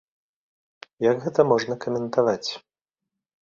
[1.09, 2.49] Як гэта можна каментаваць?